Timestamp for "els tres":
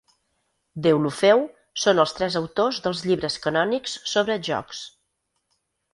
2.05-2.37